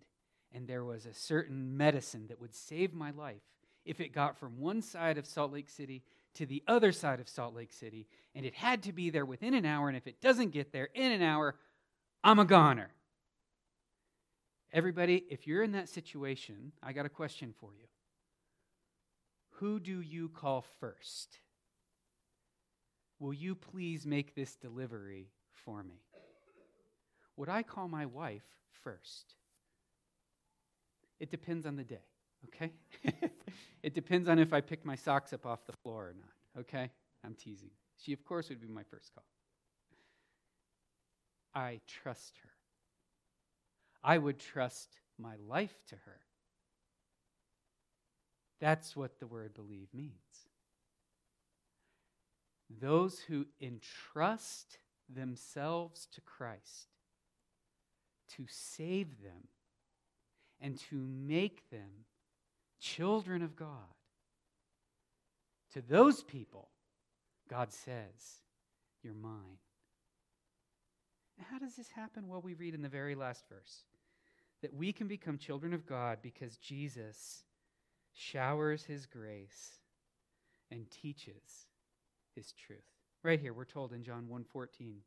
and 0.54 0.68
there 0.68 0.84
was 0.84 1.06
a 1.06 1.14
certain 1.14 1.78
medicine 1.78 2.28
that 2.28 2.42
would 2.42 2.54
save 2.54 2.94
my 2.94 3.12
life 3.12 3.42
if 3.86 4.02
it 4.02 4.14
got 4.14 4.38
from 4.38 4.60
one 4.60 4.82
side 4.82 5.18
of 5.18 5.26
Salt 5.26 5.54
Lake 5.54 5.70
City 5.70 6.04
to 6.34 6.46
the 6.46 6.64
other 6.68 6.92
side 6.92 7.22
of 7.22 7.30
Salt 7.30 7.56
Lake 7.56 7.72
City, 7.72 8.08
and 8.34 8.46
it 8.46 8.56
had 8.56 8.84
to 8.84 8.92
be 8.92 9.10
there 9.10 9.26
within 9.26 9.54
an 9.54 9.66
hour, 9.66 9.88
and 9.88 9.96
if 9.96 10.08
it 10.08 10.20
doesn't 10.20 10.50
get 10.50 10.74
there 10.74 10.90
in 10.94 11.12
an 11.12 11.22
hour, 11.22 11.56
I'm 12.26 12.40
a 12.40 12.46
goner. 12.46 12.90
Everybody, 14.74 15.24
if 15.30 15.46
you're 15.46 15.62
in 15.62 15.74
that 15.74 15.88
situation, 15.88 16.72
I 16.82 16.92
got 16.92 17.06
a 17.06 17.10
question 17.10 17.54
for 17.60 17.70
you. 17.80 17.86
Who 19.60 19.80
do 19.80 20.02
you 20.02 20.30
call 20.30 20.66
first? 20.80 21.38
Will 23.20 23.32
you 23.32 23.54
please 23.54 24.08
make 24.08 24.34
this 24.34 24.56
delivery 24.56 25.30
for 25.54 25.84
me? 25.84 26.02
Would 27.38 27.48
I 27.48 27.62
call 27.62 27.88
my 27.88 28.08
wife 28.08 28.44
first? 28.84 29.36
It 31.20 31.30
depends 31.30 31.68
on 31.68 31.76
the 31.76 31.84
day, 31.84 32.08
okay? 32.48 32.72
it 33.84 33.94
depends 33.94 34.28
on 34.28 34.40
if 34.40 34.52
I 34.52 34.62
pick 34.62 34.84
my 34.84 34.96
socks 34.96 35.32
up 35.32 35.46
off 35.46 35.68
the 35.68 35.74
floor 35.74 36.08
or 36.08 36.16
not, 36.20 36.62
okay? 36.62 36.90
I'm 37.24 37.36
teasing. 37.36 37.70
She, 37.98 38.14
of 38.14 38.26
course, 38.26 38.50
would 38.50 38.60
be 38.60 38.68
my 38.68 38.84
first 38.84 39.14
call. 39.14 39.26
I 41.56 41.80
trust 41.88 42.34
her. 42.44 42.50
I 44.04 44.18
would 44.18 44.38
trust 44.38 44.90
my 45.18 45.36
life 45.48 45.76
to 45.90 45.96
her. 45.96 46.20
That's 48.60 48.96
what 48.96 49.20
the 49.20 49.28
word 49.28 49.54
believe 49.54 49.88
means. 49.94 50.12
Those 52.82 53.20
who 53.20 53.46
entrust 53.62 54.80
themselves 55.10 56.08
to 56.14 56.22
Christ 56.22 56.88
to 58.36 58.46
save 58.48 59.22
them 59.22 59.48
and 60.60 60.78
to 60.90 60.96
make 60.96 61.70
them 61.70 62.06
children 62.80 63.42
of 63.42 63.56
God. 63.56 63.70
To 65.74 65.82
those 65.82 66.24
people, 66.24 66.70
God 67.50 67.72
says, 67.72 68.42
You're 69.04 69.14
mine. 69.14 69.60
How 71.56 71.60
does 71.60 71.76
this 71.76 71.92
happen? 71.92 72.28
Well, 72.28 72.42
we 72.42 72.54
read 72.54 72.74
in 72.74 72.82
the 72.82 72.90
very 72.90 73.16
last 73.16 73.46
verse 73.48 73.86
that 74.62 74.74
we 74.74 74.92
can 74.92 75.08
become 75.08 75.38
children 75.38 75.74
of 75.74 75.86
God 75.86 76.18
because 76.22 76.58
Jesus 76.58 77.46
showers 78.12 78.84
his 78.84 79.06
grace 79.06 79.80
and 80.70 80.92
teaches 80.92 81.68
his 82.36 82.52
truth. 82.52 82.84
Right 83.24 83.40
here, 83.40 83.54
we're 83.54 83.64
told 83.64 83.94
in 83.94 84.04
John 84.04 84.28
1:14 84.28 84.98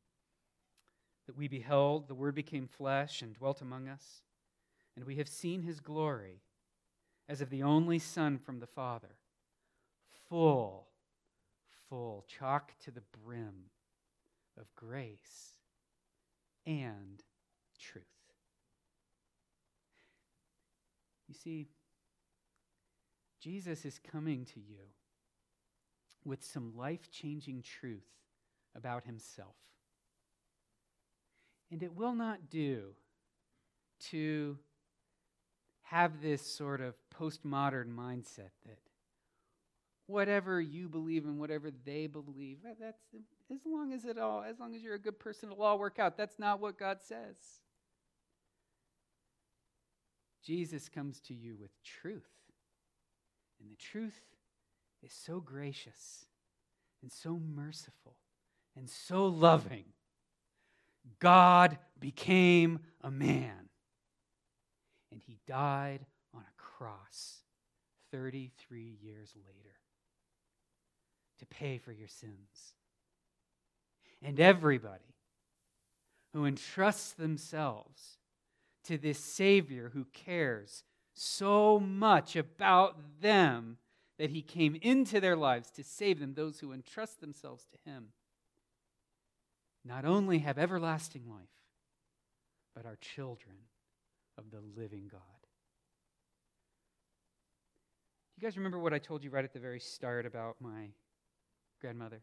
that 1.26 1.36
we 1.36 1.48
beheld 1.48 2.08
the 2.08 2.14
word 2.14 2.34
became 2.34 2.66
flesh 2.66 3.20
and 3.20 3.34
dwelt 3.34 3.60
among 3.60 3.86
us, 3.86 4.22
and 4.96 5.04
we 5.04 5.16
have 5.16 5.28
seen 5.28 5.60
his 5.60 5.80
glory 5.80 6.40
as 7.28 7.42
of 7.42 7.50
the 7.50 7.62
only 7.62 7.98
son 7.98 8.38
from 8.38 8.58
the 8.60 8.66
Father, 8.66 9.18
full, 10.30 10.88
full, 11.90 12.24
chock 12.26 12.72
to 12.78 12.90
the 12.90 13.02
brim 13.02 13.68
of 14.56 14.74
grace 14.74 15.57
and 16.68 17.24
truth. 17.80 18.04
You 21.26 21.34
see, 21.34 21.68
Jesus 23.40 23.84
is 23.86 23.98
coming 23.98 24.44
to 24.44 24.60
you 24.60 24.84
with 26.24 26.44
some 26.44 26.76
life 26.76 27.10
changing 27.10 27.62
truth 27.62 28.06
about 28.76 29.04
himself. 29.04 29.56
And 31.70 31.82
it 31.82 31.94
will 31.94 32.14
not 32.14 32.50
do 32.50 32.94
to 34.10 34.58
have 35.84 36.20
this 36.20 36.42
sort 36.42 36.82
of 36.82 36.94
postmodern 37.18 37.94
mindset 37.94 38.50
that 38.66 38.78
whatever 40.08 40.58
you 40.58 40.88
believe 40.88 41.26
and 41.26 41.38
whatever 41.38 41.70
they 41.84 42.06
believe, 42.06 42.58
that's 42.80 43.02
as 43.52 43.60
long 43.66 43.92
as 43.92 44.06
it 44.06 44.18
all, 44.18 44.42
as 44.42 44.58
long 44.58 44.74
as 44.74 44.82
you're 44.82 44.94
a 44.94 44.98
good 44.98 45.18
person, 45.18 45.50
it'll 45.52 45.62
all 45.62 45.78
work 45.78 45.98
out. 45.98 46.16
That's 46.16 46.38
not 46.38 46.60
what 46.60 46.78
God 46.78 46.98
says. 47.06 47.36
Jesus 50.42 50.88
comes 50.88 51.20
to 51.20 51.34
you 51.34 51.56
with 51.60 51.70
truth. 51.84 52.30
And 53.60 53.70
the 53.70 53.76
truth 53.76 54.18
is 55.02 55.12
so 55.12 55.40
gracious 55.40 56.24
and 57.02 57.12
so 57.12 57.38
merciful 57.38 58.16
and 58.74 58.88
so 58.88 59.26
loving. 59.26 59.84
God 61.18 61.78
became 62.00 62.78
a 63.02 63.10
man 63.10 63.68
and 65.12 65.20
he 65.26 65.38
died 65.46 66.06
on 66.32 66.40
a 66.40 66.60
cross 66.60 67.42
33 68.10 68.96
years 69.02 69.34
later 69.36 69.77
to 71.38 71.46
pay 71.46 71.78
for 71.78 71.92
your 71.92 72.08
sins. 72.08 72.74
And 74.22 74.40
everybody 74.40 75.14
who 76.32 76.44
entrusts 76.44 77.12
themselves 77.12 78.18
to 78.84 78.98
this 78.98 79.18
Savior 79.18 79.90
who 79.94 80.06
cares 80.12 80.82
so 81.14 81.78
much 81.78 82.36
about 82.36 82.96
them 83.20 83.78
that 84.18 84.30
he 84.30 84.42
came 84.42 84.76
into 84.82 85.20
their 85.20 85.36
lives 85.36 85.70
to 85.70 85.84
save 85.84 86.18
them, 86.18 86.34
those 86.34 86.58
who 86.60 86.72
entrust 86.72 87.20
themselves 87.20 87.66
to 87.66 87.90
him, 87.90 88.08
not 89.84 90.04
only 90.04 90.38
have 90.38 90.58
everlasting 90.58 91.22
life, 91.28 91.48
but 92.74 92.84
are 92.84 92.96
children 92.96 93.56
of 94.36 94.50
the 94.50 94.60
living 94.80 95.08
God. 95.10 95.20
You 98.36 98.42
guys 98.42 98.56
remember 98.56 98.78
what 98.78 98.94
I 98.94 98.98
told 98.98 99.24
you 99.24 99.30
right 99.30 99.44
at 99.44 99.52
the 99.52 99.58
very 99.58 99.80
start 99.80 100.24
about 100.26 100.56
my 100.60 100.90
grandmother? 101.80 102.22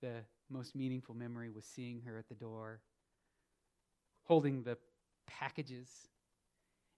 The 0.00 0.24
most 0.50 0.74
meaningful 0.74 1.14
memory 1.14 1.50
was 1.50 1.64
seeing 1.64 2.02
her 2.02 2.18
at 2.18 2.28
the 2.28 2.34
door, 2.34 2.80
holding 4.24 4.62
the 4.62 4.78
packages 5.26 6.08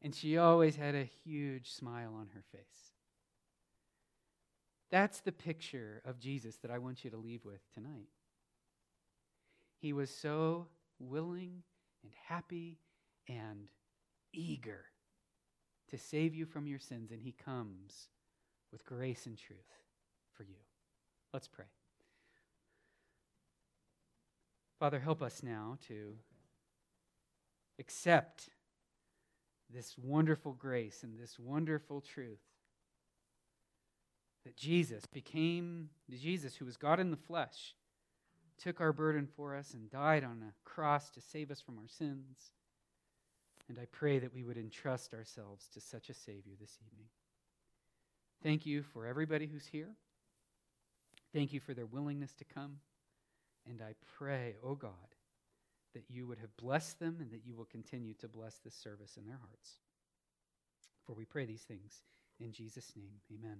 and 0.02 0.14
she 0.14 0.38
always 0.38 0.76
had 0.76 0.94
a 0.94 1.08
huge 1.24 1.70
smile 1.70 2.14
on 2.14 2.28
her 2.34 2.42
face. 2.52 2.94
That's 4.90 5.20
the 5.20 5.32
picture 5.32 6.02
of 6.04 6.18
Jesus 6.18 6.56
that 6.58 6.70
I 6.70 6.78
want 6.78 7.04
you 7.04 7.10
to 7.10 7.16
leave 7.16 7.44
with 7.44 7.60
tonight. 7.72 8.08
He 9.78 9.92
was 9.92 10.10
so 10.10 10.66
willing 10.98 11.62
and 12.02 12.12
happy 12.26 12.78
and 13.28 13.68
eager 14.32 14.84
to 15.90 15.98
save 15.98 16.34
you 16.34 16.46
from 16.46 16.66
your 16.66 16.78
sins, 16.78 17.10
and 17.10 17.20
He 17.20 17.32
comes 17.32 18.08
with 18.72 18.84
grace 18.84 19.26
and 19.26 19.36
truth 19.36 19.58
for 20.32 20.44
you. 20.44 20.69
Let's 21.32 21.48
pray. 21.48 21.66
Father, 24.78 24.98
help 24.98 25.22
us 25.22 25.42
now 25.42 25.76
to 25.88 26.14
accept 27.78 28.48
this 29.72 29.96
wonderful 29.96 30.52
grace 30.52 31.02
and 31.02 31.18
this 31.18 31.38
wonderful 31.38 32.00
truth 32.00 32.40
that 34.44 34.56
Jesus 34.56 35.06
became 35.06 35.90
Jesus, 36.10 36.56
who 36.56 36.64
was 36.64 36.76
God 36.76 36.98
in 36.98 37.10
the 37.10 37.16
flesh, 37.16 37.74
took 38.58 38.80
our 38.80 38.92
burden 38.92 39.28
for 39.36 39.54
us 39.54 39.74
and 39.74 39.90
died 39.90 40.24
on 40.24 40.42
a 40.42 40.68
cross 40.68 41.10
to 41.10 41.20
save 41.20 41.50
us 41.50 41.60
from 41.60 41.78
our 41.78 41.88
sins. 41.88 42.52
And 43.68 43.78
I 43.78 43.86
pray 43.92 44.18
that 44.18 44.34
we 44.34 44.42
would 44.42 44.56
entrust 44.56 45.14
ourselves 45.14 45.68
to 45.74 45.80
such 45.80 46.08
a 46.08 46.14
Savior 46.14 46.54
this 46.60 46.78
evening. 46.84 47.06
Thank 48.42 48.66
you 48.66 48.82
for 48.82 49.06
everybody 49.06 49.46
who's 49.46 49.66
here. 49.66 49.90
Thank 51.32 51.52
you 51.52 51.60
for 51.60 51.74
their 51.74 51.86
willingness 51.86 52.32
to 52.34 52.44
come. 52.44 52.78
And 53.68 53.80
I 53.82 53.94
pray, 54.18 54.56
oh 54.64 54.74
God, 54.74 54.92
that 55.94 56.04
you 56.08 56.26
would 56.26 56.38
have 56.38 56.56
blessed 56.56 56.98
them 56.98 57.18
and 57.20 57.30
that 57.32 57.44
you 57.44 57.54
will 57.54 57.66
continue 57.66 58.14
to 58.14 58.28
bless 58.28 58.56
this 58.58 58.74
service 58.74 59.16
in 59.16 59.26
their 59.26 59.38
hearts. 59.38 59.78
For 61.06 61.14
we 61.14 61.24
pray 61.24 61.44
these 61.44 61.62
things 61.62 62.02
in 62.38 62.52
Jesus' 62.52 62.92
name. 62.96 63.20
Amen. 63.32 63.58